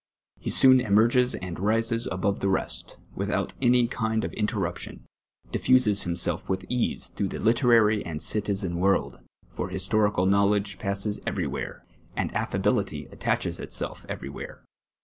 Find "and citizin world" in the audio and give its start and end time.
8.03-9.19